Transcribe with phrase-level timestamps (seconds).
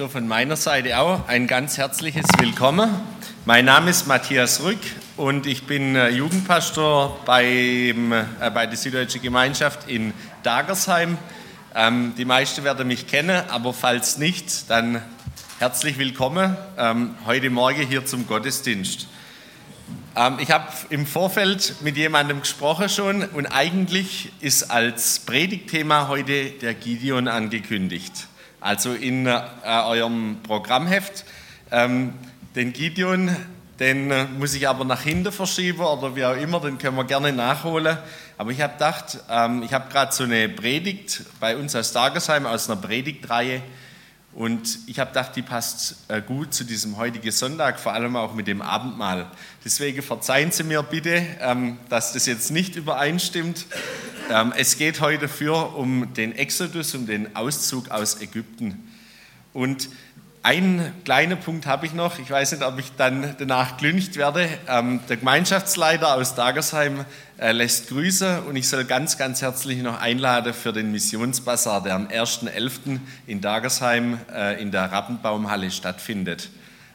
[0.00, 2.88] So, von meiner Seite auch ein ganz herzliches Willkommen.
[3.44, 4.78] Mein Name ist Matthias Rück
[5.18, 8.24] und ich bin äh, Jugendpastor beim, äh,
[8.54, 11.18] bei der Süddeutsche Gemeinschaft in Dagersheim.
[11.74, 15.02] Ähm, die meisten werden mich kennen, aber falls nicht, dann
[15.58, 19.06] herzlich willkommen ähm, heute Morgen hier zum Gottesdienst.
[20.16, 26.52] Ähm, ich habe im Vorfeld mit jemandem gesprochen schon und eigentlich ist als Predigtthema heute
[26.52, 28.29] der Gideon angekündigt.
[28.60, 31.24] Also in äh, eurem Programmheft.
[31.70, 32.14] Ähm,
[32.54, 33.34] den Gideon,
[33.78, 37.04] den äh, muss ich aber nach hinten verschieben oder wie auch immer, den können wir
[37.04, 37.96] gerne nachholen.
[38.36, 42.44] Aber ich habe gedacht, ähm, ich habe gerade so eine Predigt bei uns aus Dagersheim
[42.44, 43.62] aus einer Predigtreihe
[44.32, 48.34] und ich habe gedacht, die passt äh, gut zu diesem heutigen Sonntag, vor allem auch
[48.34, 49.30] mit dem Abendmahl.
[49.64, 53.66] Deswegen verzeihen Sie mir bitte, ähm, dass das jetzt nicht übereinstimmt.
[54.30, 58.88] Ähm, es geht heute für um den Exodus, um den Auszug aus Ägypten.
[59.52, 59.88] Und
[60.44, 62.20] ein kleiner Punkt habe ich noch.
[62.20, 64.48] Ich weiß nicht, ob ich dann danach glüncht werde.
[64.68, 67.04] Ähm, der Gemeinschaftsleiter aus Dagersheim
[67.38, 71.96] äh, lässt Grüße und ich soll ganz, ganz herzlich noch einladen für den Missionsbasar, der
[71.96, 73.00] am 1.11.
[73.26, 76.50] in Dagersheim äh, in der Rappenbaumhalle stattfindet.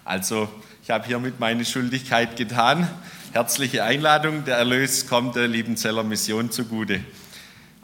[0.06, 0.48] Also
[0.84, 2.88] ich habe hiermit meine Schuldigkeit getan.
[3.34, 4.46] Herzliche Einladung.
[4.46, 7.02] Der Erlös kommt der Liebenzeller Mission zugute.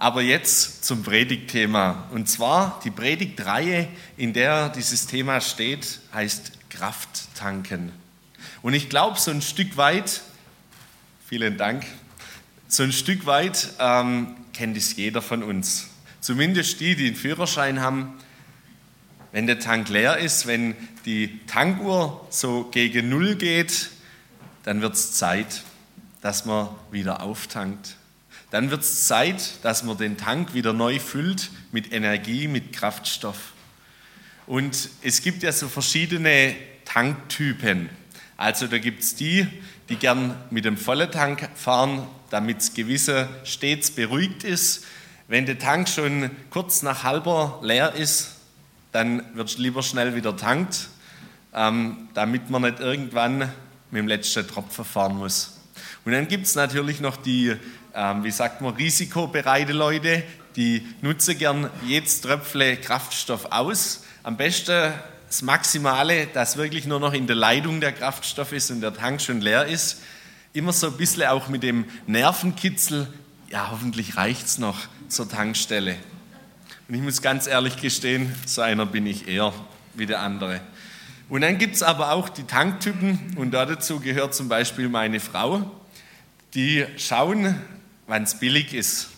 [0.02, 2.08] Aber jetzt zum Predigtthema.
[2.10, 7.92] Und zwar die Predigtreihe, in der dieses Thema steht, heißt Kraft tanken.
[8.64, 10.22] Und ich glaube, so ein Stück weit,
[11.28, 11.86] vielen Dank,
[12.68, 15.90] so ein Stück weit ähm, kennt es jeder von uns.
[16.20, 18.16] Zumindest die, die einen Führerschein haben.
[19.32, 20.74] Wenn der Tank leer ist, wenn
[21.06, 23.92] die Tankuhr so gegen Null geht,
[24.64, 25.62] dann wird es Zeit,
[26.22, 27.98] dass man wieder auftankt.
[28.52, 33.54] Dann wird es Zeit, dass man den Tank wieder neu füllt mit Energie, mit Kraftstoff.
[34.46, 37.90] Und es gibt ja so verschiedene Tanktypen.
[38.36, 39.48] Also da gibt es die,
[39.88, 44.84] die gern mit dem vollen Tank fahren, damit es gewisse stets beruhigt ist.
[45.30, 48.36] Wenn der Tank schon kurz nach halber leer ist,
[48.92, 50.90] dann wird lieber schnell wieder tankt,
[51.54, 53.40] ähm, damit man nicht irgendwann
[53.92, 55.61] mit dem letzten Tropfen fahren muss.
[56.06, 57.58] Und dann gibt es natürlich noch die
[57.94, 60.24] ähm, wie sagt man, risikobereite Leute,
[60.56, 64.04] die nutzen gern jedes Tröpfle Kraftstoff aus.
[64.24, 64.94] Am besten
[65.28, 69.22] das Maximale, dass wirklich nur noch in der Leitung der Kraftstoff ist und der Tank
[69.22, 70.02] schon leer ist.
[70.54, 73.08] Immer so ein bisschen auch mit dem Nervenkitzel,
[73.50, 74.78] ja, hoffentlich reicht es noch
[75.08, 75.96] zur Tankstelle.
[76.88, 79.54] Und ich muss ganz ehrlich gestehen, so einer bin ich eher
[79.94, 80.62] wie der andere.
[81.32, 85.72] Und dann gibt es aber auch die Tanktypen und dazu gehört zum Beispiel meine Frau.
[86.54, 87.56] Die schauen
[88.06, 89.12] wenn es billig ist.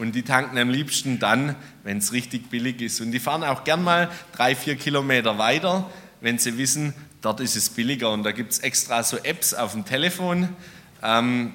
[0.00, 3.00] Und die tanken am liebsten dann, wenn es richtig billig ist.
[3.00, 5.88] Und die fahren auch gern mal drei, vier Kilometer weiter,
[6.20, 6.92] wenn sie wissen,
[7.22, 8.10] dort ist es billiger.
[8.10, 10.48] Und da gibt es extra so Apps auf dem Telefon.
[11.00, 11.52] Ähm,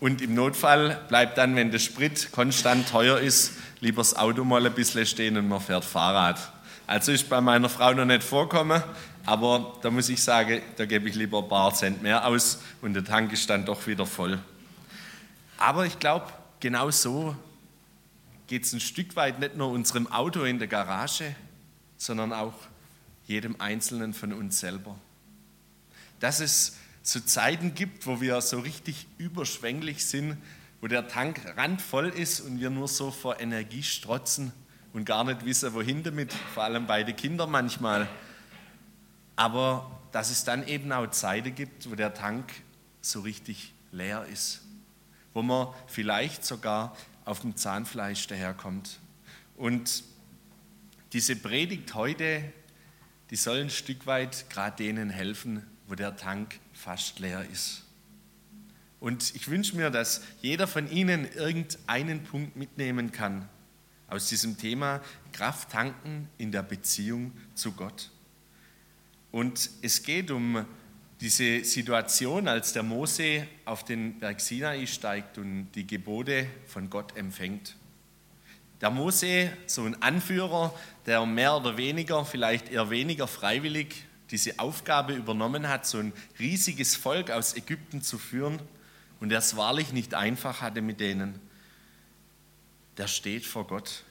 [0.00, 4.64] und im Notfall bleibt dann, wenn der Sprit konstant teuer ist, lieber das Auto mal
[4.64, 6.55] ein bisschen stehen und man fährt Fahrrad.
[6.86, 8.80] Also ist bei meiner Frau noch nicht vorkommen,
[9.24, 12.94] aber da muss ich sagen, da gebe ich lieber ein paar Cent mehr aus und
[12.94, 14.38] der Tank ist dann doch wieder voll.
[15.58, 16.26] Aber ich glaube,
[16.60, 17.34] genau so
[18.46, 21.34] geht es ein Stück weit nicht nur unserem Auto in der Garage,
[21.96, 22.54] sondern auch
[23.26, 24.96] jedem Einzelnen von uns selber.
[26.20, 30.36] Dass es so Zeiten gibt, wo wir so richtig überschwänglich sind,
[30.80, 34.52] wo der Tank randvoll ist und wir nur so vor Energie strotzen
[34.96, 38.08] und gar nicht wissen, wohin damit, vor allem bei den Kindern manchmal.
[39.36, 42.52] Aber dass es dann eben auch Zeiten gibt, wo der Tank
[43.00, 44.62] so richtig leer ist
[45.36, 46.96] wo man vielleicht sogar
[47.26, 49.00] auf dem Zahnfleisch daherkommt.
[49.54, 50.02] Und
[51.12, 52.42] diese Predigt heute,
[53.28, 57.82] die soll ein Stück weit gerade denen helfen, wo der Tank fast leer ist.
[58.98, 63.46] Und ich wünsche mir, dass jeder von Ihnen irgendeinen Punkt mitnehmen kann
[64.08, 65.00] aus diesem Thema
[65.32, 68.10] Kraft tanken in der Beziehung zu Gott.
[69.32, 70.64] Und es geht um
[71.20, 77.16] diese Situation, als der Mose auf den Berg Sinai steigt und die Gebote von Gott
[77.16, 77.76] empfängt.
[78.80, 80.74] Der Mose, so ein Anführer,
[81.06, 86.96] der mehr oder weniger, vielleicht eher weniger freiwillig diese Aufgabe übernommen hat, so ein riesiges
[86.96, 88.58] Volk aus Ägypten zu führen
[89.20, 91.40] und der es wahrlich nicht einfach hatte mit denen,
[92.96, 94.04] der steht vor Gott.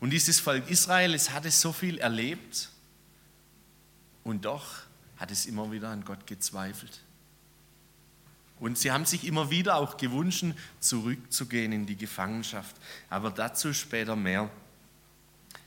[0.00, 2.68] Und dieses Volk Israel, es hatte so viel erlebt
[4.22, 4.82] und doch
[5.16, 7.00] hat es immer wieder an Gott gezweifelt.
[8.60, 10.44] Und sie haben sich immer wieder auch gewünscht,
[10.80, 12.76] zurückzugehen in die Gefangenschaft.
[13.10, 14.48] Aber dazu später mehr.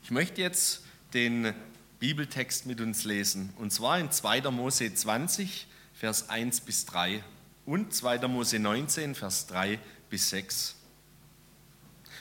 [0.04, 0.84] Ich möchte jetzt
[1.14, 1.54] den
[2.00, 3.54] Bibeltext mit uns lesen.
[3.58, 4.42] Und zwar in 2.
[4.52, 7.24] Mose 20, Vers 1 bis 3
[7.66, 8.28] und 2.
[8.28, 9.80] Mose 19, Vers 3
[10.10, 10.77] bis 6.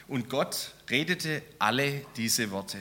[0.08, 2.78] Und Gott redete alle diese Worte.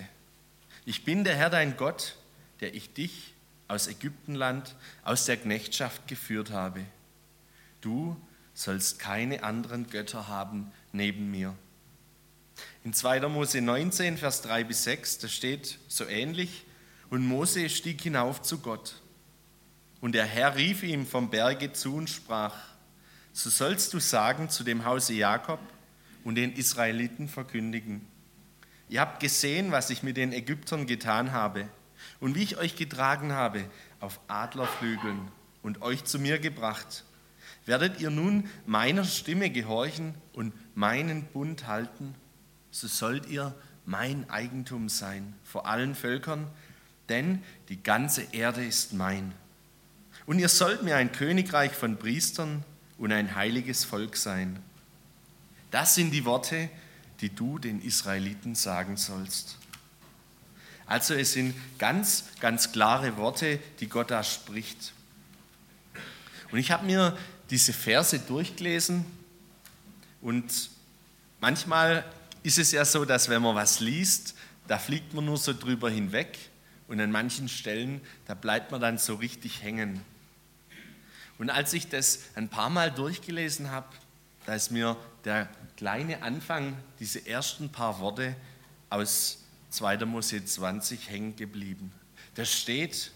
[0.86, 2.16] Ich bin der Herr dein Gott,
[2.62, 3.34] der ich dich
[3.68, 6.82] aus Ägyptenland, aus der Knechtschaft geführt habe.
[7.82, 8.16] Du
[8.54, 11.56] sollst keine anderen Götter haben neben mir.
[12.84, 13.22] In 2.
[13.28, 16.66] Mose 19, Vers 3 bis 6, da steht so ähnlich,
[17.10, 18.96] und Mose stieg hinauf zu Gott.
[20.02, 22.56] Und der Herr rief ihm vom Berge zu und sprach,
[23.34, 25.60] so sollst du sagen zu dem Hause Jakob
[26.26, 28.06] und den Israeliten verkündigen.
[28.90, 31.70] Ihr habt gesehen, was ich mit den Ägyptern getan habe
[32.20, 33.64] und wie ich euch getragen habe
[34.02, 35.30] auf Adlerflügeln
[35.64, 37.06] und euch zu mir gebracht.
[37.66, 42.14] Werdet ihr nun meiner Stimme gehorchen und meinen Bund halten,
[42.70, 43.56] so sollt ihr
[43.86, 46.48] mein Eigentum sein vor allen Völkern,
[47.08, 49.32] denn die ganze Erde ist mein.
[50.26, 52.64] Und ihr sollt mir ein Königreich von Priestern
[52.98, 54.60] und ein heiliges Volk sein.
[55.76, 56.70] Das sind die Worte,
[57.20, 59.58] die du den Israeliten sagen sollst.
[60.86, 64.94] Also es sind ganz, ganz klare Worte, die Gott da spricht.
[66.50, 67.18] Und ich habe mir
[67.50, 69.04] diese Verse durchgelesen
[70.22, 70.70] und
[71.42, 72.06] manchmal
[72.42, 74.34] ist es ja so, dass wenn man was liest,
[74.70, 76.38] da fliegt man nur so drüber hinweg
[76.88, 80.00] und an manchen Stellen, da bleibt man dann so richtig hängen.
[81.38, 83.88] Und als ich das ein paar Mal durchgelesen habe,
[84.46, 84.96] da ist mir
[85.26, 88.36] der kleine Anfang, diese ersten paar Worte
[88.90, 90.06] aus 2.
[90.06, 91.92] Mose 20 hängen geblieben.
[92.36, 93.12] Da steht,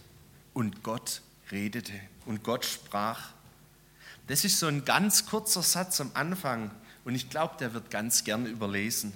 [0.53, 1.21] und Gott
[1.51, 1.93] redete
[2.25, 3.31] und Gott sprach.
[4.27, 6.71] Das ist so ein ganz kurzer Satz am Anfang
[7.05, 9.13] und ich glaube, der wird ganz gern überlesen.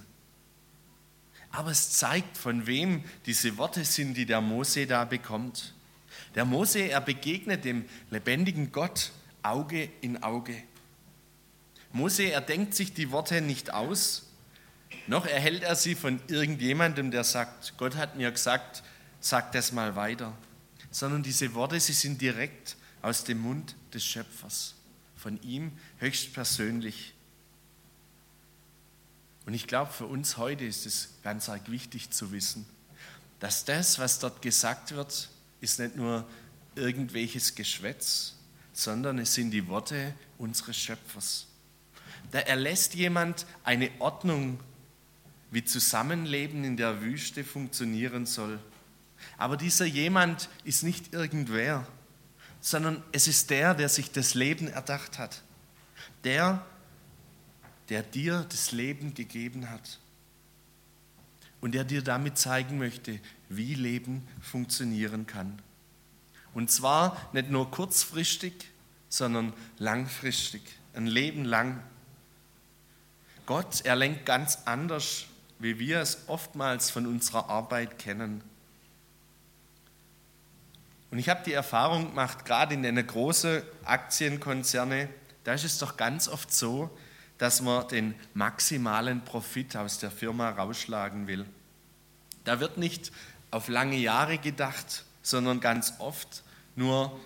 [1.51, 5.75] Aber es zeigt, von wem diese Worte sind, die der Mose da bekommt.
[6.33, 9.11] Der Mose, er begegnet dem lebendigen Gott
[9.43, 10.55] Auge in Auge.
[11.93, 14.23] Mose, er denkt sich die Worte nicht aus,
[15.07, 18.83] noch erhält er sie von irgendjemandem, der sagt, Gott hat mir gesagt,
[19.19, 20.35] sag das mal weiter.
[20.91, 24.75] Sondern diese Worte, sie sind direkt aus dem Mund des Schöpfers,
[25.15, 27.13] von ihm höchstpersönlich.
[29.45, 32.65] Und ich glaube, für uns heute ist es ganz arg wichtig zu wissen,
[33.39, 35.29] dass das, was dort gesagt wird,
[35.61, 36.27] ist nicht nur
[36.75, 38.35] irgendwelches Geschwätz,
[38.71, 41.47] sondern es sind die Worte unseres Schöpfers.
[42.33, 44.59] Da erlässt jemand eine Ordnung,
[45.51, 48.59] wie Zusammenleben in der Wüste funktionieren soll.
[49.38, 51.85] Aber dieser jemand ist nicht irgendwer,
[52.59, 55.44] sondern es ist der, der sich das Leben erdacht hat.
[56.24, 56.65] Der,
[57.89, 60.00] der dir das Leben gegeben hat.
[61.62, 65.62] Und der dir damit zeigen möchte, wie Leben funktionieren kann.
[66.56, 68.53] Und zwar nicht nur kurzfristig,
[69.07, 70.63] sondern langfristig,
[70.95, 71.79] ein Leben lang.
[73.45, 75.25] Gott, er lenkt ganz anders,
[75.59, 78.43] wie wir es oftmals von unserer Arbeit kennen.
[81.11, 85.09] Und ich habe die Erfahrung gemacht, gerade in den großen Aktienkonzerne,
[85.43, 86.89] da ist es doch ganz oft so,
[87.37, 91.45] dass man den maximalen Profit aus der Firma rausschlagen will.
[92.45, 93.11] Da wird nicht
[93.51, 96.43] auf lange Jahre gedacht, sondern ganz oft
[96.75, 97.19] nur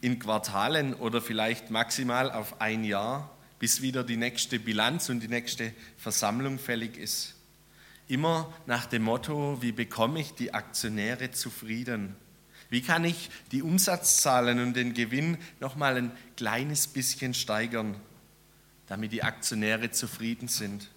[0.00, 5.28] in Quartalen oder vielleicht maximal auf ein Jahr, bis wieder die nächste Bilanz und die
[5.28, 7.34] nächste Versammlung fällig ist.
[8.08, 12.16] Immer nach dem Motto, wie bekomme ich die Aktionäre zufrieden?
[12.68, 17.96] Wie kann ich die Umsatzzahlen und den Gewinn noch mal ein kleines bisschen steigern?
[18.86, 20.88] damit die Aktionäre zufrieden sind.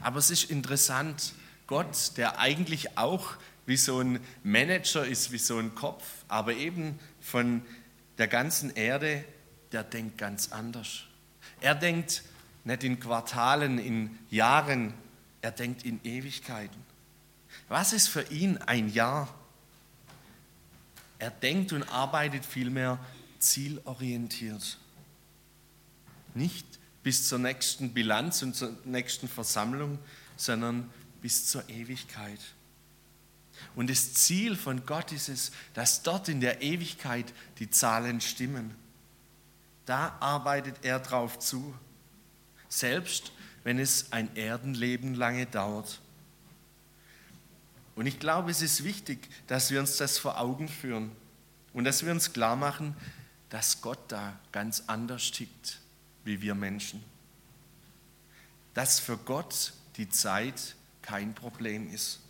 [0.00, 1.34] Aber es ist interessant,
[1.66, 6.98] Gott, der eigentlich auch wie so ein Manager ist, wie so ein Kopf, aber eben
[7.20, 7.62] von
[8.18, 9.24] der ganzen Erde,
[9.70, 11.04] der denkt ganz anders.
[11.60, 12.22] Er denkt
[12.64, 14.94] nicht in Quartalen, in Jahren,
[15.40, 16.80] er denkt in Ewigkeiten.
[17.68, 19.32] Was ist für ihn ein Jahr?
[21.18, 22.98] Er denkt und arbeitet vielmehr
[23.38, 24.78] zielorientiert.
[26.34, 26.66] Nicht
[27.02, 29.98] bis zur nächsten Bilanz und zur nächsten Versammlung,
[30.36, 32.40] sondern bis zur Ewigkeit.
[33.74, 38.74] Und das Ziel von Gott ist es, dass dort in der Ewigkeit die Zahlen stimmen.
[39.86, 41.74] Da arbeitet er drauf zu,
[42.68, 43.32] selbst
[43.64, 46.00] wenn es ein Erdenleben lange dauert.
[47.94, 51.12] Und ich glaube, es ist wichtig, dass wir uns das vor Augen führen
[51.72, 52.96] und dass wir uns klar machen,
[53.50, 55.78] dass Gott da ganz anders tickt
[56.24, 57.02] wie wir Menschen.
[58.74, 62.20] Dass für Gott die Zeit kein Problem ist.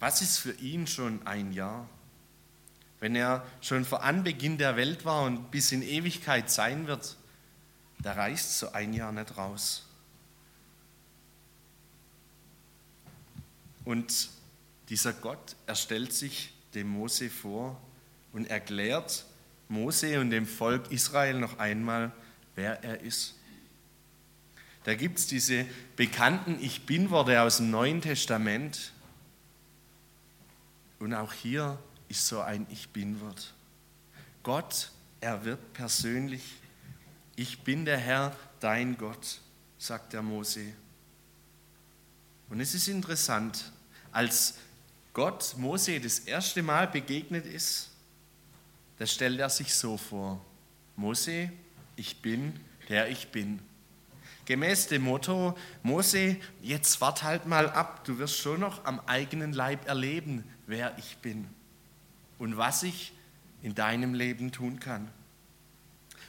[0.00, 1.88] Was ist für ihn schon ein Jahr?
[3.00, 7.16] Wenn er schon vor Anbeginn der Welt war und bis in Ewigkeit sein wird,
[8.00, 9.86] da reißt so ein Jahr nicht raus.
[13.84, 14.28] Und
[14.88, 17.80] dieser Gott, er stellt sich dem Mose vor
[18.32, 19.24] und erklärt
[19.68, 22.12] Mose und dem Volk Israel noch einmal,
[22.54, 23.34] wer er ist.
[24.84, 28.92] Da gibt es diese bekannten Ich bin-Worte aus dem Neuen Testament.
[30.98, 31.78] Und auch hier
[32.08, 33.54] ist so ein Ich bin-Wort.
[34.42, 36.42] Gott, er wird persönlich.
[37.36, 39.40] Ich bin der Herr, dein Gott,
[39.78, 40.72] sagt der Mose.
[42.48, 43.72] Und es ist interessant,
[44.10, 44.54] als
[45.12, 47.90] Gott Mose das erste Mal begegnet ist,
[48.96, 50.44] da stellt er sich so vor.
[50.96, 51.52] Mose,
[51.94, 53.60] ich bin, der ich bin.
[54.46, 59.52] Gemäß dem Motto, Mose, jetzt wart halt mal ab, du wirst schon noch am eigenen
[59.52, 61.48] Leib erleben, wer ich bin
[62.38, 63.12] und was ich
[63.62, 65.08] in deinem Leben tun kann.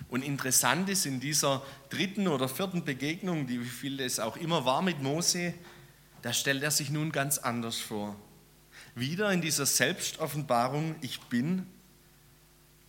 [0.08, 4.66] Und interessant ist in dieser dritten oder vierten Begegnung, die wie viel es auch immer
[4.66, 5.54] war mit Mose,
[6.22, 8.16] da stellt er sich nun ganz anders vor.
[8.96, 11.66] Wieder in dieser Selbstoffenbarung, ich bin,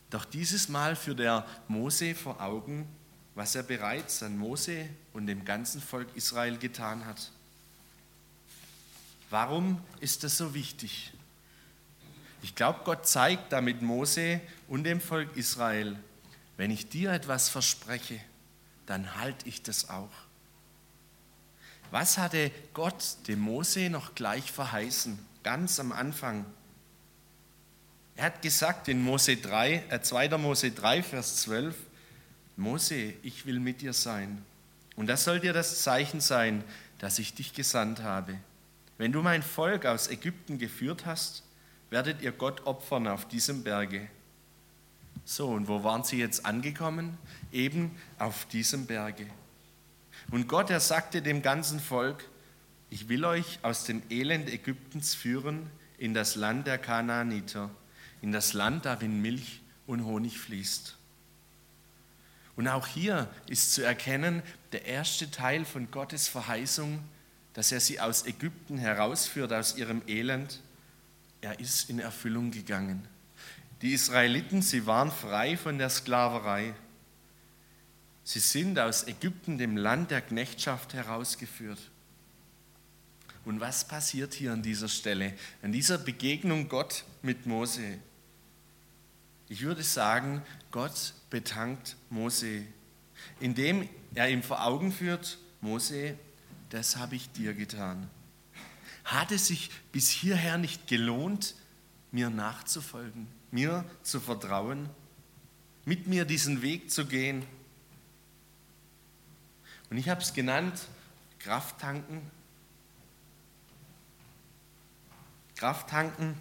[0.09, 2.89] doch dieses Mal für der Mose vor Augen,
[3.35, 7.31] was er bereits an Mose und dem ganzen Volk Israel getan hat.
[9.31, 11.13] Warum ist das so wichtig?
[12.43, 15.97] Ich glaube, Gott zeigt damit Mose und dem Volk Israel,
[16.57, 18.21] wenn ich dir etwas verspreche,
[18.87, 20.11] dann halte ich das auch.
[21.91, 26.45] Was hatte Gott dem Mose noch gleich verheißen, ganz am Anfang?
[28.17, 30.37] Er hat gesagt in Mose 3, äh 2.
[30.39, 31.75] Mose 3, Vers 12,
[32.57, 34.45] Mose, ich will mit dir sein.
[34.97, 36.63] Und das soll dir das Zeichen sein,
[36.99, 38.37] dass ich dich gesandt habe.
[38.99, 41.43] Wenn du mein Volk aus Ägypten geführt hast,
[41.91, 44.09] werdet ihr Gott opfern auf diesem Berge.
[45.25, 47.19] So, und wo waren sie jetzt angekommen?
[47.53, 49.27] Eben auf diesem Berge.
[50.31, 52.29] Und Gott, er sagte dem ganzen Volk,
[52.89, 57.71] ich will euch aus dem Elend Ägyptens führen in das Land der Kanaaniter,
[58.23, 60.97] in das Land, darin Milch und Honig fließt.
[62.57, 64.43] Und auch hier ist zu erkennen,
[64.73, 67.01] der erste Teil von Gottes Verheißung,
[67.55, 70.61] dass er sie aus Ägypten herausführt, aus ihrem Elend,
[71.41, 73.07] er ist in Erfüllung gegangen.
[73.83, 76.75] Die Israeliten, sie waren frei von der Sklaverei.
[78.25, 81.81] Sie sind aus Ägypten, dem Land der Knechtschaft, herausgeführt.
[83.45, 85.33] Und was passiert hier an dieser Stelle,
[85.63, 87.99] an dieser Begegnung Gott mit Mose?
[89.49, 92.63] Ich würde sagen, Gott betankt Mose,
[93.41, 96.17] indem er ihm vor Augen führt, Mose,
[96.69, 98.09] das habe ich dir getan.
[99.11, 101.57] Hat es sich bis hierher nicht gelohnt,
[102.13, 104.89] mir nachzufolgen, mir zu vertrauen,
[105.85, 107.45] mit mir diesen Weg zu gehen?
[109.91, 110.87] Und ich habe es genannt,
[111.41, 112.31] Kraft tanken.
[115.57, 116.41] Kraft tanken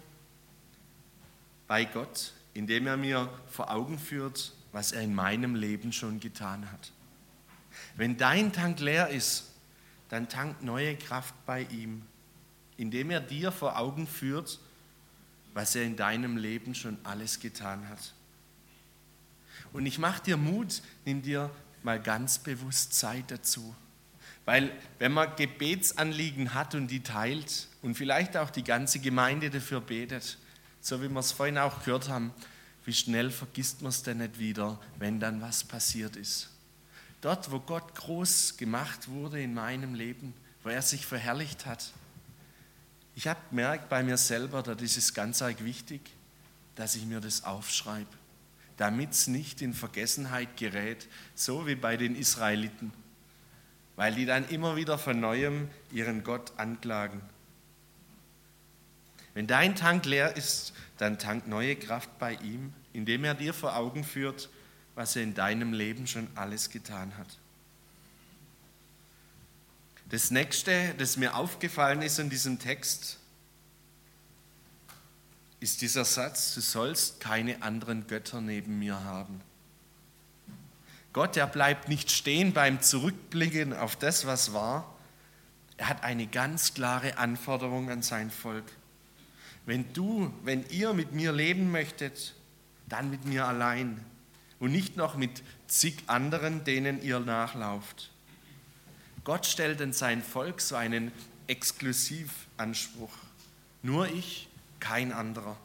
[1.66, 6.70] bei Gott, indem er mir vor Augen führt, was er in meinem Leben schon getan
[6.70, 6.92] hat.
[7.96, 9.50] Wenn dein Tank leer ist,
[10.08, 12.06] dann tank neue Kraft bei ihm
[12.80, 14.58] indem er dir vor Augen führt,
[15.52, 18.14] was er in deinem Leben schon alles getan hat.
[19.74, 21.50] Und ich mache dir Mut, nimm dir
[21.82, 23.74] mal ganz bewusst Zeit dazu.
[24.46, 29.82] Weil wenn man Gebetsanliegen hat und die teilt und vielleicht auch die ganze Gemeinde dafür
[29.82, 30.38] betet,
[30.80, 32.32] so wie wir es vorhin auch gehört haben,
[32.86, 36.48] wie schnell vergisst man es denn nicht wieder, wenn dann was passiert ist.
[37.20, 40.32] Dort, wo Gott groß gemacht wurde in meinem Leben,
[40.62, 41.92] wo er sich verherrlicht hat,
[43.14, 46.00] ich habe gemerkt bei mir selber, da ist ganz arg wichtig,
[46.74, 48.08] dass ich mir das aufschreibe,
[48.76, 52.92] damit es nicht in Vergessenheit gerät, so wie bei den Israeliten,
[53.96, 57.20] weil die dann immer wieder von neuem ihren Gott anklagen.
[59.34, 63.76] Wenn dein Tank leer ist, dann tank neue Kraft bei ihm, indem er dir vor
[63.76, 64.48] Augen führt,
[64.94, 67.38] was er in deinem Leben schon alles getan hat.
[70.10, 73.18] Das nächste, das mir aufgefallen ist in diesem Text,
[75.60, 79.40] ist dieser Satz, du sollst keine anderen Götter neben mir haben.
[81.12, 84.96] Gott, er bleibt nicht stehen beim Zurückblicken auf das, was war.
[85.76, 88.64] Er hat eine ganz klare Anforderung an sein Volk.
[89.66, 92.34] Wenn du, wenn ihr mit mir leben möchtet,
[92.88, 94.04] dann mit mir allein
[94.58, 98.10] und nicht noch mit zig anderen, denen ihr nachlauft.
[99.24, 101.12] Gott stellt in sein Volk so einen
[101.46, 103.12] Exklusivanspruch.
[103.82, 104.48] Nur ich,
[104.78, 105.56] kein anderer.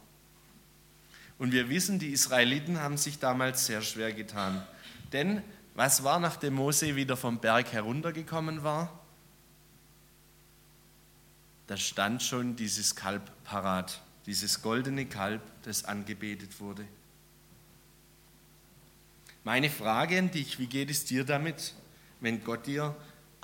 [1.38, 4.66] Und wir wissen, die Israeliten haben sich damals sehr schwer getan.
[5.12, 5.42] Denn
[5.74, 9.00] was war, nachdem Mose wieder vom Berg heruntergekommen war?
[11.68, 16.86] Da stand schon dieses Kalb parat, dieses goldene Kalb, das angebetet wurde.
[19.44, 21.74] Meine Frage an dich, wie geht es dir damit,
[22.20, 22.96] wenn Gott dir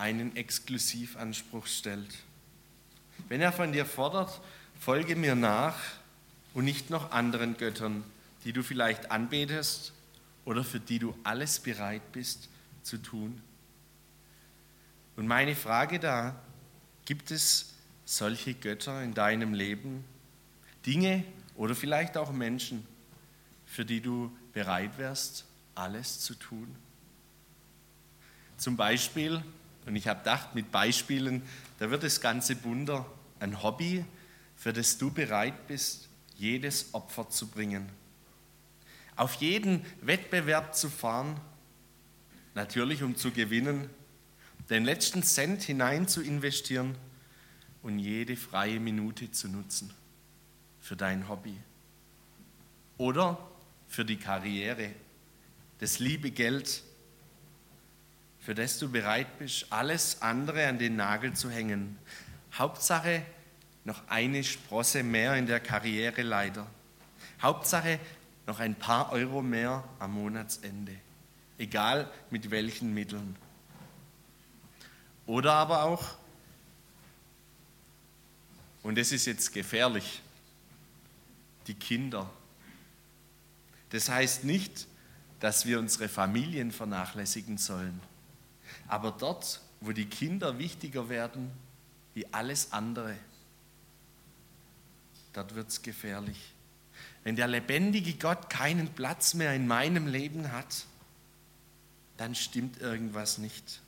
[0.02, 2.10] einen Exklusivanspruch stellt?
[3.30, 4.42] Wenn er von dir fordert,
[4.80, 5.78] folge mir nach
[6.56, 8.04] und nicht noch anderen Göttern,
[8.44, 9.94] die du vielleicht anbetest
[10.44, 12.50] oder für die du alles bereit bist
[12.82, 13.40] zu tun.
[15.16, 16.36] Und meine Frage da,
[17.06, 20.04] gibt es solche Götter in deinem Leben,
[20.84, 21.24] Dinge
[21.56, 22.88] oder vielleicht auch Menschen,
[23.68, 26.76] für die du bereit wärst, alles zu tun?
[28.58, 29.44] Zum Beispiel,
[29.92, 31.42] und ich habe gedacht, mit Beispielen,
[31.78, 33.06] da wird das Ganze bunter,
[33.42, 34.06] ein Hobby,
[34.56, 36.08] für das du bereit bist,
[36.38, 37.90] jedes Opfer zu bringen.
[39.18, 41.38] Auf jeden Wettbewerb zu fahren,
[42.56, 43.90] natürlich um zu gewinnen,
[44.70, 46.96] den letzten Cent hinein zu investieren
[47.84, 49.94] und jede freie Minute zu nutzen
[50.80, 51.58] für dein Hobby.
[52.98, 53.46] Oder
[53.90, 54.92] für die Karriere,
[55.80, 56.82] das liebe Geld,
[58.42, 61.98] für das du bereit bist, alles andere an den Nagel zu hängen.
[62.54, 63.24] Hauptsache,
[63.84, 66.68] noch eine Sprosse mehr in der Karriere leider.
[67.42, 68.00] Hauptsache
[68.48, 70.96] noch ein paar Euro mehr am Monatsende,
[71.58, 73.36] egal mit welchen Mitteln.
[75.28, 76.16] Oder aber auch,
[78.84, 80.22] und das ist jetzt gefährlich,
[81.68, 82.28] die Kinder.
[83.92, 84.88] Das heißt nicht,
[85.40, 88.00] dass wir unsere Familien vernachlässigen sollen.
[88.92, 91.50] Aber dort, wo die Kinder wichtiger werden
[92.14, 93.16] wie alles andere,
[95.32, 96.54] dort wird es gefährlich.
[97.24, 100.88] Wenn der lebendige Gott keinen Platz mehr in meinem Leben hat,
[102.18, 103.80] dann stimmt irgendwas nicht.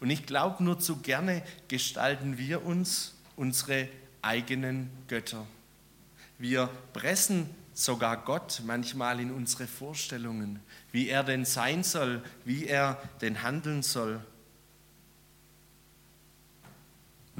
[0.00, 3.88] Und ich glaube, nur zu gerne gestalten wir uns unsere
[4.20, 5.46] eigenen Götter.
[6.38, 10.58] Wir pressen sogar Gott manchmal in unsere Vorstellungen,
[10.90, 14.20] wie er denn sein soll, wie er denn handeln soll.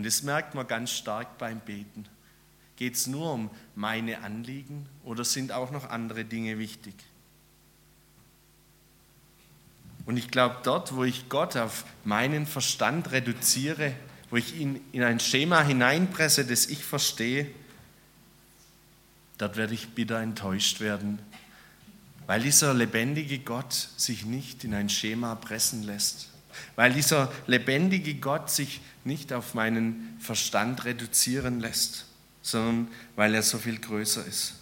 [0.00, 2.06] Und das merkt man ganz stark beim Beten.
[2.76, 6.94] Geht es nur um meine Anliegen oder sind auch noch andere Dinge wichtig?
[10.06, 13.92] Und ich glaube, dort, wo ich Gott auf meinen Verstand reduziere,
[14.30, 17.50] wo ich ihn in ein Schema hineinpresse, das ich verstehe,
[19.36, 21.18] dort werde ich bitter enttäuscht werden,
[22.26, 26.30] weil dieser lebendige Gott sich nicht in ein Schema pressen lässt,
[26.74, 32.06] weil dieser lebendige Gott sich nicht auf meinen Verstand reduzieren lässt
[32.42, 34.54] sondern weil er so viel größer ist.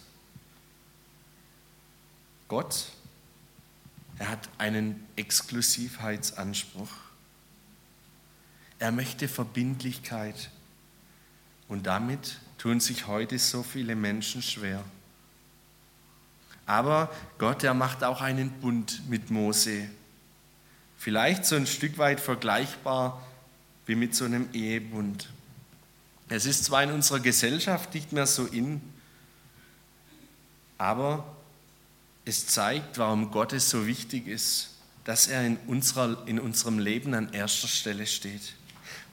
[2.47, 2.87] Gott,
[4.17, 6.91] er hat einen Exklusivheitsanspruch.
[8.79, 10.49] Er möchte Verbindlichkeit.
[11.67, 14.83] Und damit tun sich heute so viele Menschen schwer.
[16.65, 19.89] Aber Gott, er macht auch einen Bund mit Mose.
[20.97, 23.25] Vielleicht so ein Stück weit vergleichbar
[23.89, 25.29] wie mit so einem Ehebund.
[26.29, 28.81] Es ist zwar in unserer Gesellschaft nicht mehr so in,
[30.77, 31.25] aber
[32.23, 34.75] es zeigt, warum Gott es so wichtig ist,
[35.05, 38.53] dass er in, unserer, in unserem Leben an erster Stelle steht.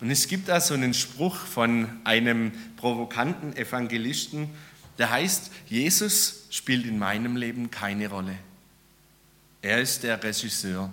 [0.00, 4.50] Und es gibt da so einen Spruch von einem provokanten Evangelisten,
[4.98, 8.36] der heißt, Jesus spielt in meinem Leben keine Rolle.
[9.62, 10.92] Er ist der Regisseur.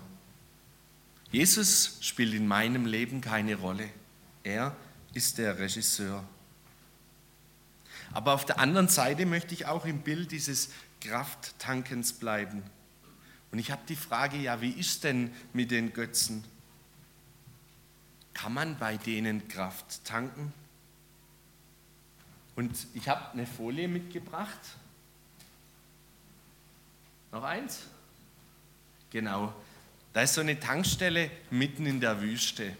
[1.33, 3.89] Jesus spielt in meinem Leben keine Rolle.
[4.43, 4.75] Er
[5.15, 6.23] ist der Regisseur.
[8.13, 10.69] Aber auf der anderen Seite möchte ich auch im Bild dieses
[11.01, 12.61] Krafttankens bleiben.
[13.51, 16.43] Und ich habe die Frage, ja, wie ist denn mit den Götzen?
[18.35, 20.53] Kann man bei denen Kraft tanken?
[22.55, 24.59] Und ich habe eine Folie mitgebracht.
[27.31, 27.87] Noch eins?
[29.09, 29.51] Genau.
[30.13, 32.77] Da ist so eine Tankstelle mitten in der Wüste.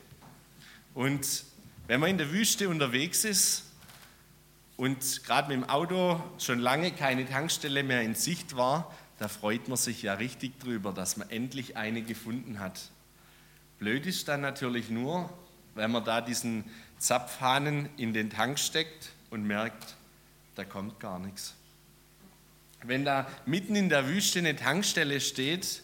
[0.93, 1.43] Und
[1.87, 3.63] wenn man in der Wüste unterwegs ist
[4.77, 9.67] und gerade mit dem Auto schon lange keine Tankstelle mehr in Sicht war, da freut
[9.67, 12.79] man sich ja richtig drüber, dass man endlich eine gefunden hat.
[13.79, 15.31] Blöd ist dann natürlich nur,
[15.75, 16.63] wenn man da diesen
[16.99, 19.95] Zapfhahnen in den Tank steckt und merkt,
[20.55, 21.55] da kommt gar nichts.
[22.83, 25.82] Wenn da mitten in der Wüste eine Tankstelle steht,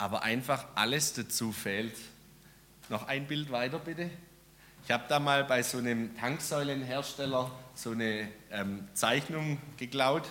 [0.00, 1.94] aber einfach alles dazu fehlt.
[2.88, 4.10] Noch ein Bild weiter bitte.
[4.82, 10.26] Ich habe da mal bei so einem Tanksäulenhersteller so eine ähm, Zeichnung geklaut.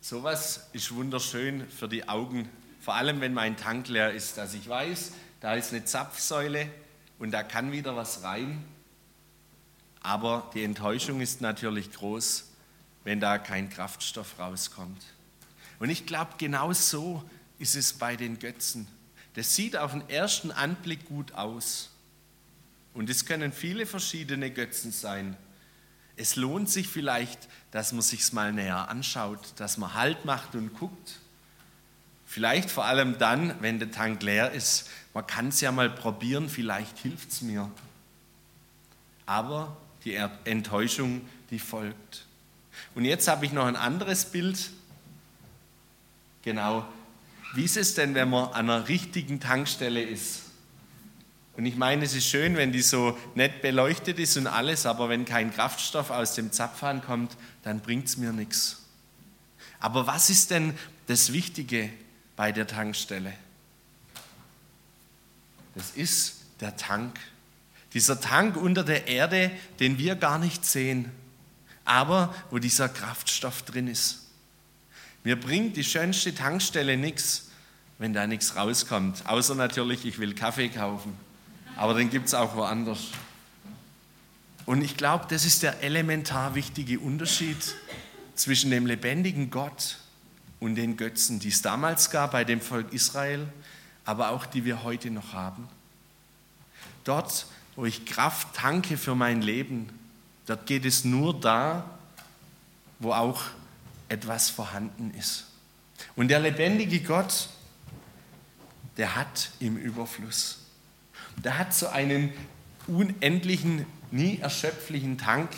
[0.00, 2.48] Sowas ist wunderschön für die Augen,
[2.80, 6.70] vor allem wenn mein Tank leer ist, dass ich weiß, da ist eine Zapfsäule
[7.18, 8.64] und da kann wieder was rein.
[10.00, 12.52] Aber die Enttäuschung ist natürlich groß,
[13.02, 15.02] wenn da kein Kraftstoff rauskommt.
[15.78, 17.22] Und ich glaube, genau so
[17.58, 18.86] ist es bei den Götzen.
[19.34, 21.90] Das sieht auf den ersten Anblick gut aus.
[22.94, 25.36] Und es können viele verschiedene Götzen sein.
[26.16, 30.72] Es lohnt sich vielleicht, dass man sich mal näher anschaut, dass man Halt macht und
[30.72, 31.20] guckt.
[32.24, 34.88] Vielleicht vor allem dann, wenn der Tank leer ist.
[35.12, 37.70] Man kann es ja mal probieren, vielleicht hilft es mir.
[39.26, 42.24] Aber die Enttäuschung, die folgt.
[42.94, 44.70] Und jetzt habe ich noch ein anderes Bild.
[46.46, 46.86] Genau,
[47.54, 50.42] wie ist es denn, wenn man an einer richtigen Tankstelle ist?
[51.56, 55.08] Und ich meine, es ist schön, wenn die so nett beleuchtet ist und alles, aber
[55.08, 58.84] wenn kein Kraftstoff aus dem Zapfhahn kommt, dann bringt es mir nichts.
[59.80, 60.78] Aber was ist denn
[61.08, 61.90] das Wichtige
[62.36, 63.32] bei der Tankstelle?
[65.74, 67.18] Das ist der Tank.
[67.92, 71.10] Dieser Tank unter der Erde, den wir gar nicht sehen,
[71.84, 74.25] aber wo dieser Kraftstoff drin ist.
[75.26, 77.48] Mir bringt die schönste Tankstelle nichts,
[77.98, 79.26] wenn da nichts rauskommt.
[79.26, 81.14] Außer natürlich, ich will Kaffee kaufen.
[81.74, 83.08] Aber den gibt es auch woanders.
[84.66, 87.56] Und ich glaube, das ist der elementar wichtige Unterschied
[88.36, 89.98] zwischen dem lebendigen Gott
[90.60, 93.48] und den Götzen, die es damals gab bei dem Volk Israel,
[94.04, 95.66] aber auch die wir heute noch haben.
[97.02, 99.88] Dort, wo ich Kraft tanke für mein Leben,
[100.46, 101.84] dort geht es nur da,
[103.00, 103.42] wo auch
[104.08, 105.44] etwas vorhanden ist.
[106.14, 107.48] Und der lebendige Gott,
[108.96, 110.58] der hat im Überfluss.
[111.42, 112.32] Der hat so einen
[112.86, 115.50] unendlichen, nie erschöpflichen Tank,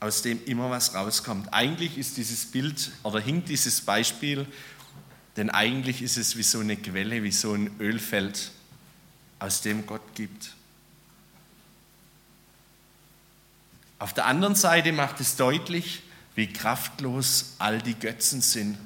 [0.00, 1.52] aus dem immer was rauskommt.
[1.52, 4.46] Eigentlich ist dieses Bild oder hinkt dieses Beispiel,
[5.36, 8.50] denn eigentlich ist es wie so eine Quelle, wie so ein Ölfeld,
[9.38, 10.54] aus dem Gott gibt.
[13.98, 16.02] Auf der anderen Seite macht es deutlich,
[16.34, 18.76] wie kraftlos all die Götzen sind.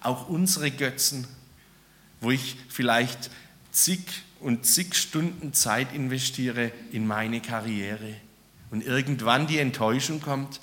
[0.00, 1.26] Auch unsere Götzen,
[2.20, 3.30] wo ich vielleicht
[3.70, 4.00] zig
[4.40, 8.14] und zig Stunden Zeit investiere in meine Karriere.
[8.70, 10.60] Und irgendwann die Enttäuschung kommt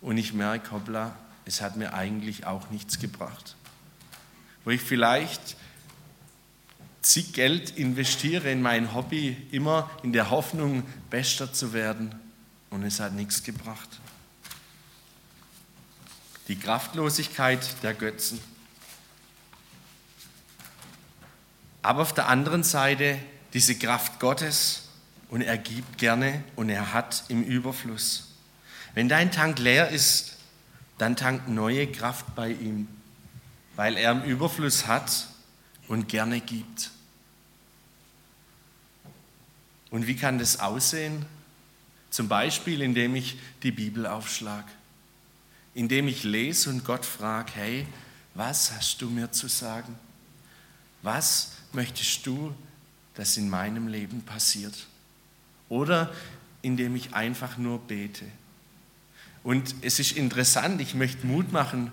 [0.00, 3.56] und ich merke, hoppla, es hat mir eigentlich auch nichts gebracht.
[4.64, 5.56] Wo ich vielleicht
[7.00, 12.14] zig Geld investiere in mein Hobby, immer in der Hoffnung, bester zu werden
[12.70, 13.88] und es hat nichts gebracht.
[16.48, 18.40] Die Kraftlosigkeit der Götzen.
[21.82, 23.18] Aber auf der anderen Seite
[23.52, 24.88] diese Kraft Gottes
[25.30, 28.28] und er gibt gerne und er hat im Überfluss.
[28.94, 30.36] Wenn dein Tank leer ist,
[30.98, 32.88] dann tank neue Kraft bei ihm,
[33.76, 35.28] weil er im Überfluss hat
[35.86, 36.90] und gerne gibt.
[39.90, 41.24] Und wie kann das aussehen?
[42.10, 44.68] Zum Beispiel, indem ich die Bibel aufschlage,
[45.78, 47.86] indem ich lese und Gott frage, hey,
[48.34, 49.94] was hast du mir zu sagen?
[51.02, 52.52] Was möchtest du,
[53.14, 54.74] dass in meinem Leben passiert?
[55.68, 56.12] Oder
[56.62, 58.24] indem ich einfach nur bete.
[59.44, 61.92] Und es ist interessant, ich möchte Mut machen,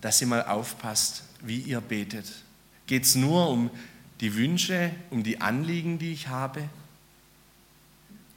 [0.00, 2.32] dass ihr mal aufpasst, wie ihr betet.
[2.86, 3.70] Geht es nur um
[4.20, 6.68] die Wünsche, um die Anliegen, die ich habe?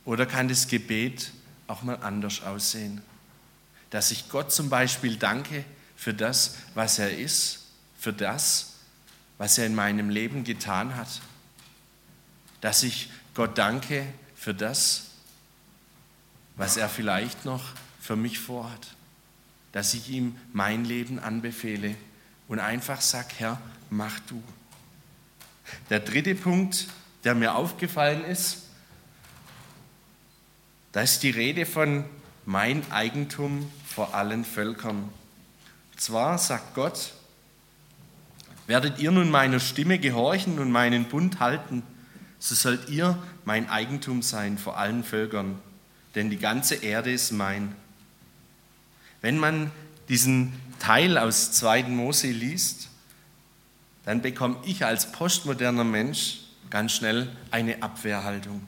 [0.04, 1.32] Oder kann das Gebet
[1.68, 3.04] auch mal anders aussehen?
[3.90, 7.66] Dass ich Gott zum Beispiel danke für das, was er ist,
[7.98, 8.74] für das,
[9.38, 11.22] was er in meinem Leben getan hat.
[12.62, 15.06] Dass ich Gott danke für das,
[16.56, 17.64] was er vielleicht noch
[18.02, 18.88] für mich vorhat.
[19.72, 21.96] Dass ich ihm mein Leben anbefehle
[22.48, 24.44] und einfach sage, Herr, mach du.
[25.90, 26.88] Der dritte Punkt,
[27.24, 28.64] der mir aufgefallen ist,
[30.92, 32.06] da ist die Rede von
[32.50, 35.08] mein Eigentum vor allen Völkern.
[35.98, 37.14] Zwar sagt Gott,
[38.66, 41.84] Werdet ihr nun meiner Stimme gehorchen und meinen Bund halten,
[42.40, 45.60] so sollt ihr mein Eigentum sein vor allen Völkern,
[46.16, 47.76] denn die ganze Erde ist mein.
[49.22, 49.72] Wenn man
[50.08, 51.84] diesen Teil aus 2.
[51.84, 52.90] Mose liest,
[54.06, 56.40] dann bekomme ich als postmoderner Mensch
[56.72, 58.68] ganz schnell eine Abwehrhaltung.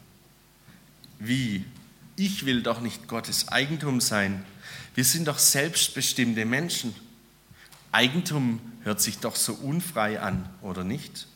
[1.18, 1.66] Wie?
[2.16, 4.46] Ich will doch nicht Gottes Eigentum sein.
[4.96, 6.94] Wir sind doch selbstbestimmte Menschen.
[7.92, 11.28] Eigentum hört sich doch so unfrei an, oder nicht?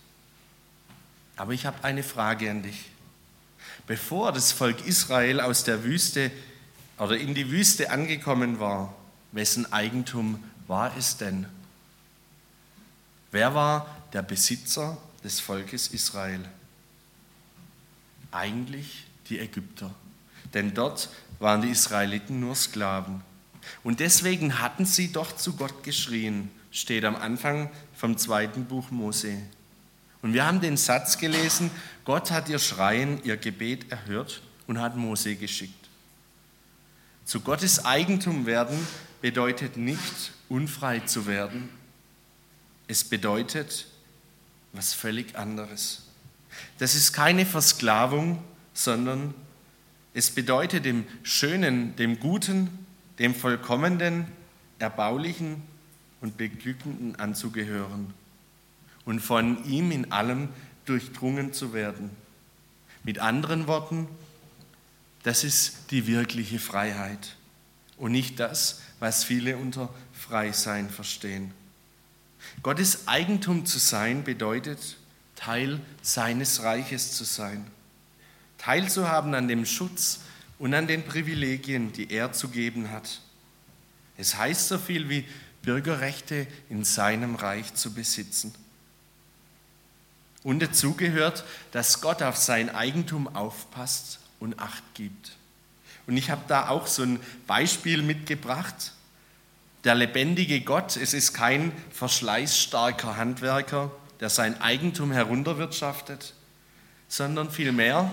[1.38, 2.86] Aber ich habe eine Frage an dich.
[3.88, 6.32] bevor das Volk Israel aus der Wüste
[6.98, 8.96] oder in die Wüste angekommen war,
[9.32, 11.46] wessen Eigentum war es denn?
[13.32, 16.44] Wer war der Besitzer des Volkes Israel?
[18.32, 19.94] Eigentlich die Ägypter.
[20.56, 23.22] Denn dort waren die Israeliten nur Sklaven.
[23.84, 29.38] Und deswegen hatten sie doch zu Gott geschrien, steht am Anfang vom zweiten Buch Mose.
[30.22, 31.70] Und wir haben den Satz gelesen,
[32.04, 35.90] Gott hat ihr Schreien, ihr Gebet erhört und hat Mose geschickt.
[37.26, 38.88] Zu Gottes Eigentum werden
[39.22, 41.70] bedeutet nicht, unfrei zu werden.
[42.88, 43.88] Es bedeutet
[44.74, 46.04] was völlig anderes.
[46.78, 49.34] Das ist keine Versklavung, sondern
[50.16, 52.70] es bedeutet dem Schönen, dem Guten,
[53.20, 54.26] dem Vollkommenen,
[54.80, 55.62] Erbaulichen
[56.22, 58.14] und Beglückenden anzugehören
[59.04, 60.48] und von ihm in allem
[60.86, 62.12] durchdrungen zu werden.
[63.04, 64.08] Mit anderen Worten,
[65.24, 67.36] das ist die wirkliche Freiheit
[67.98, 71.52] und nicht das, was viele unter Freisein verstehen.
[72.64, 74.96] Gottes Eigentum zu sein bedeutet,
[75.36, 77.68] Teil seines Reiches zu sein,
[78.66, 80.22] teilzuhaben an dem Schutz
[80.58, 83.22] und an den Privilegien, die er zu geben hat.
[84.18, 85.24] Es heißt so viel wie
[85.62, 88.56] Bürgerrechte in seinem Reich zu besitzen.
[90.42, 95.34] Und dazu gehört, dass Gott auf sein Eigentum aufpasst und Acht gibt.
[96.08, 98.94] Und ich habe da auch so ein Beispiel mitgebracht.
[99.84, 106.34] Der lebendige Gott, es ist kein verschleißstarker Handwerker, der sein Eigentum herunterwirtschaftet,
[107.08, 108.12] sondern vielmehr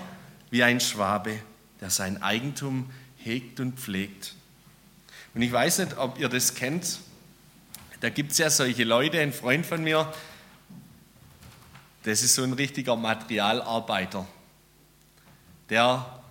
[0.53, 1.39] wie ein Schwabe,
[1.81, 2.87] der sein Eigentum
[3.17, 4.35] hegt und pflegt.
[5.33, 6.99] Und ich weiß nicht, ob ihr das kennt.
[8.01, 10.13] Da gibt es ja solche Leute, ein Freund von mir,
[12.03, 14.27] das ist so ein richtiger Materialarbeiter.
[15.71, 16.21] Der,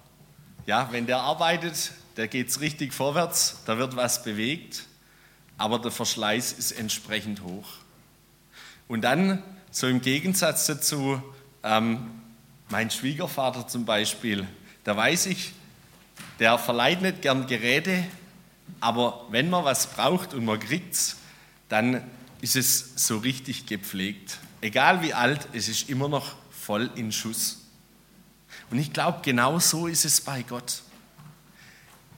[0.66, 4.84] ja, wenn der arbeitet, da geht es richtig vorwärts, da wird was bewegt,
[5.58, 7.66] aber der Verschleiß ist entsprechend hoch.
[8.86, 11.20] Und dann, so im Gegensatz dazu,
[11.64, 12.21] ähm,
[12.72, 14.48] mein Schwiegervater zum Beispiel,
[14.82, 15.52] da weiß ich,
[16.40, 18.02] der verleiht nicht gern Geräte,
[18.80, 21.18] aber wenn man was braucht und man kriegt es,
[21.68, 22.02] dann
[22.40, 27.58] ist es so richtig gepflegt egal wie alt, es ist immer noch voll in Schuss.
[28.70, 30.82] Und ich glaube, genau so ist es bei Gott.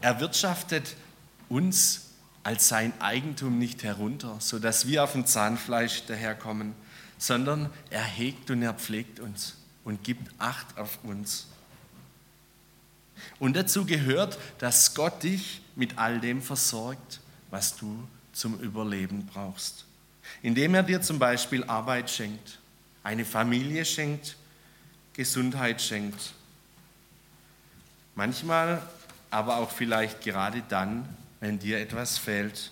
[0.01, 0.95] Er wirtschaftet
[1.49, 2.11] uns
[2.45, 6.75] als sein Eigentum nicht herunter, sodass wir auf dem Zahnfleisch daherkommen,
[7.19, 11.47] sondern er hegt und er pflegt uns und gibt Acht auf uns.
[13.38, 17.20] Und dazu gehört, dass Gott dich mit all dem versorgt,
[17.51, 19.85] was du zum Überleben brauchst
[20.42, 22.59] indem er dir zum Beispiel Arbeit schenkt,
[23.03, 24.37] eine Familie schenkt,
[25.12, 26.33] Gesundheit schenkt.
[28.14, 28.83] Manchmal
[29.31, 31.09] aber auch vielleicht gerade dann,
[31.40, 32.70] wenn dir etwas fehlt,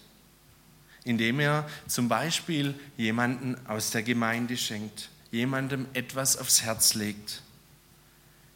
[1.05, 7.42] indem er zum Beispiel jemanden aus der Gemeinde schenkt, jemandem etwas aufs Herz legt.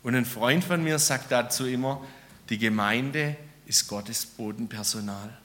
[0.05, 2.01] Und ein Freund von mir sagt dazu immer,
[2.49, 3.37] die Gemeinde
[3.67, 5.37] ist Gottes Bodenpersonal.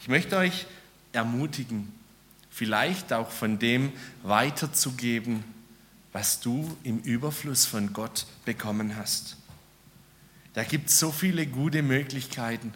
[0.00, 0.64] Ich möchte euch
[1.12, 1.92] ermutigen,
[2.50, 5.44] vielleicht auch von dem weiterzugeben,
[6.12, 9.36] was du im Überfluss von Gott bekommen hast.
[10.54, 12.72] Da gibt es so viele gute Möglichkeiten,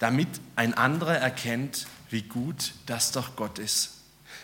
[0.00, 3.99] damit ein anderer erkennt, wie gut das doch Gott ist.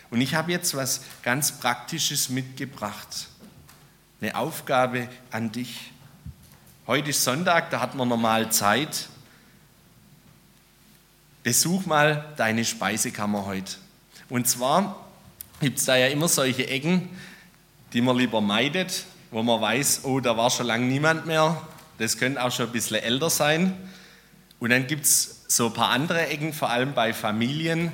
[0.09, 3.27] Und ich habe jetzt was ganz Praktisches mitgebracht,
[4.21, 5.91] eine Aufgabe an dich.
[6.87, 9.09] Heute ist Sonntag, da hat man normal Zeit.
[11.43, 13.75] Besuch mal deine Speisekammer heute.
[14.29, 15.07] Und zwar
[15.59, 17.09] gibt es da ja immer solche Ecken,
[17.93, 21.61] die man lieber meidet, wo man weiß, oh, da war schon lange niemand mehr.
[21.97, 23.75] Das könnte auch schon ein bisschen älter sein.
[24.59, 27.91] Und dann gibt es so ein paar andere Ecken, vor allem bei Familien,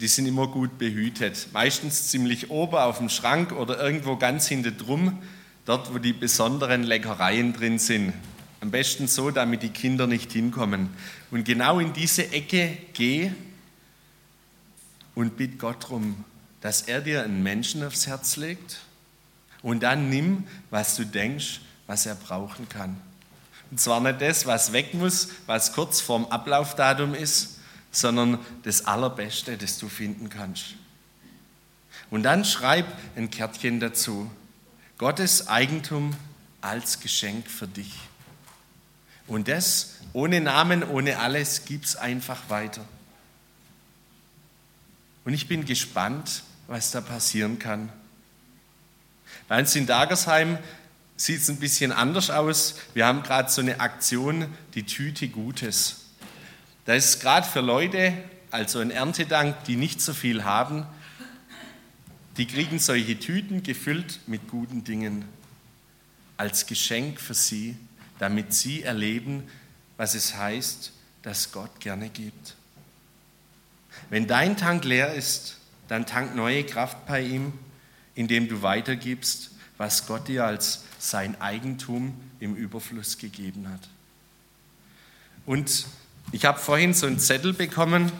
[0.00, 1.48] die sind immer gut behütet.
[1.52, 5.18] Meistens ziemlich oben auf dem Schrank oder irgendwo ganz hinten drum,
[5.64, 8.12] dort wo die besonderen Leckereien drin sind.
[8.60, 10.90] Am besten so, damit die Kinder nicht hinkommen.
[11.30, 13.30] Und genau in diese Ecke geh
[15.14, 16.24] und bitt Gott darum,
[16.60, 18.80] dass er dir einen Menschen aufs Herz legt
[19.62, 22.96] und dann nimm, was du denkst, was er brauchen kann.
[23.70, 27.55] Und zwar nicht das, was weg muss, was kurz vorm Ablaufdatum ist,
[27.96, 30.74] sondern das Allerbeste, das du finden kannst.
[32.10, 34.30] Und dann schreib ein Kärtchen dazu.
[34.98, 36.14] Gottes Eigentum
[36.60, 37.94] als Geschenk für dich.
[39.26, 42.84] Und das ohne Namen, ohne alles, gibt es einfach weiter.
[45.24, 47.88] Und ich bin gespannt, was da passieren kann.
[49.48, 50.58] Bei uns in Dagersheim
[51.16, 52.76] sieht es ein bisschen anders aus.
[52.94, 56.05] Wir haben gerade so eine Aktion, die Tüte Gutes.
[56.86, 58.12] Da ist gerade für Leute,
[58.52, 60.86] also ein Erntedank, die nicht so viel haben,
[62.36, 65.24] die kriegen solche Tüten gefüllt mit guten Dingen
[66.36, 67.76] als Geschenk für sie,
[68.20, 69.48] damit sie erleben,
[69.96, 72.54] was es heißt, dass Gott gerne gibt.
[74.08, 77.52] Wenn dein Tank leer ist, dann tank neue Kraft bei ihm,
[78.14, 83.88] indem du weitergibst, was Gott dir als sein Eigentum im Überfluss gegeben hat.
[85.46, 85.86] Und
[86.32, 88.10] ich habe vorhin so einen Zettel bekommen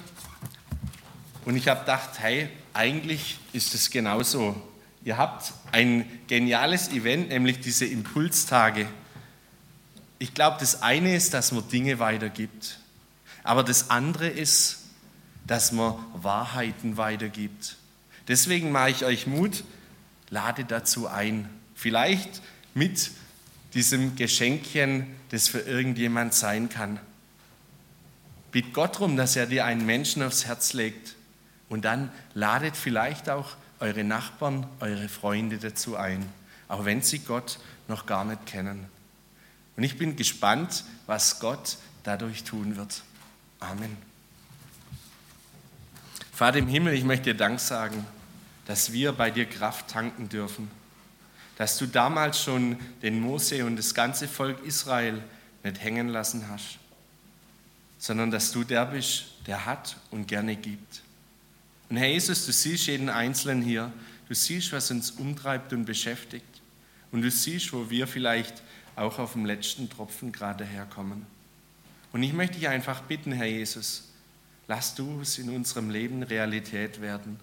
[1.44, 4.60] und ich habe gedacht, hey, eigentlich ist es genauso.
[5.04, 8.86] Ihr habt ein geniales Event, nämlich diese Impulstage.
[10.18, 12.78] Ich glaube, das eine ist, dass man Dinge weitergibt.
[13.44, 14.78] Aber das andere ist,
[15.46, 17.76] dass man Wahrheiten weitergibt.
[18.26, 19.62] Deswegen mache ich euch Mut,
[20.30, 21.48] lade dazu ein.
[21.74, 22.42] Vielleicht
[22.74, 23.10] mit
[23.74, 26.98] diesem Geschenkchen, das für irgendjemand sein kann.
[28.52, 31.14] Bitt Gott darum, dass er dir einen Menschen aufs Herz legt.
[31.68, 36.26] Und dann ladet vielleicht auch eure Nachbarn, eure Freunde dazu ein,
[36.68, 38.86] auch wenn sie Gott noch gar nicht kennen.
[39.76, 43.02] Und ich bin gespannt, was Gott dadurch tun wird.
[43.60, 43.96] Amen.
[46.32, 48.06] Vater im Himmel, ich möchte dir Dank sagen,
[48.66, 50.70] dass wir bei dir Kraft tanken dürfen,
[51.56, 55.22] dass du damals schon den Mose und das ganze Volk Israel
[55.64, 56.78] nicht hängen lassen hast,
[58.06, 61.02] sondern dass du der bist, der hat und gerne gibt.
[61.88, 63.92] Und Herr Jesus, du siehst jeden Einzelnen hier,
[64.28, 66.62] du siehst, was uns umtreibt und beschäftigt
[67.10, 68.62] und du siehst, wo wir vielleicht
[68.94, 71.26] auch auf dem letzten Tropfen gerade herkommen.
[72.12, 74.04] Und ich möchte dich einfach bitten, Herr Jesus,
[74.68, 77.40] lass du es in unserem Leben Realität werden,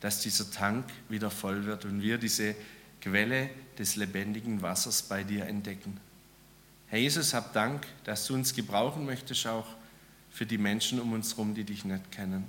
[0.00, 2.54] dass dieser Tank wieder voll wird und wir diese
[3.00, 5.98] Quelle des lebendigen Wassers bei dir entdecken.
[6.88, 9.66] Herr Jesus, hab Dank, dass du uns gebrauchen möchtest, auch
[10.36, 12.44] für die Menschen um uns herum, die dich nicht kennen.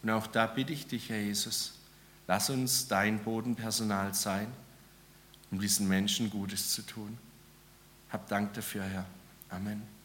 [0.00, 1.72] Und auch da bitte ich dich, Herr Jesus,
[2.28, 4.46] lass uns dein Bodenpersonal sein,
[5.50, 7.18] um diesen Menschen Gutes zu tun.
[8.10, 9.06] Hab Dank dafür, Herr.
[9.48, 9.95] Amen.